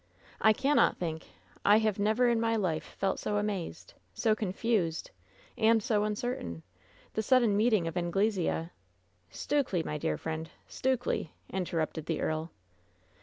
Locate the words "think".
0.97-1.27